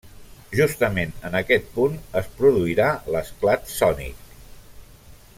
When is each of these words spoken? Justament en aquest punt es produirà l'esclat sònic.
Justament 0.59 1.11
en 1.29 1.37
aquest 1.39 1.67
punt 1.75 1.99
es 2.21 2.31
produirà 2.39 2.87
l'esclat 3.17 3.69
sònic. 3.75 4.33